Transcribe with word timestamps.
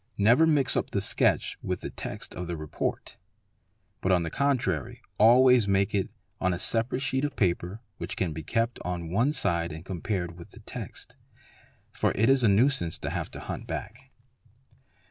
Never 0.17 0.47
mix 0.47 0.75
up 0.75 0.89
the 0.89 0.99
sketch 0.99 1.59
with 1.61 1.81
the 1.81 1.91
text 1.91 2.33
of 2.33 2.47
the 2.47 2.57
report; 2.57 3.17
but 4.01 4.11
on 4.11 4.23
the 4.23 4.29
a) 4.31 4.33
contrary 4.33 4.99
always 5.19 5.67
make 5.67 5.93
it 5.93 6.09
on 6.39 6.55
a 6.55 6.57
separate 6.57 7.01
sheet 7.01 7.23
of 7.23 7.35
paper 7.35 7.81
which 7.99 8.17
can 8.17 8.33
be 8.33 8.41
kept 8.41 8.79
on 8.83 9.11
one 9.11 9.31
side 9.31 9.71
and 9.71 9.85
compared 9.85 10.35
with 10.39 10.53
the 10.53 10.59
text; 10.61 11.17
for 11.91 12.13
it 12.15 12.31
is 12.31 12.43
a 12.43 12.47
nuisance 12.47 12.97
to 12.97 13.09
hii 13.11 13.29
to 13.29 13.41
hunt 13.41 13.67
back. 13.67 14.09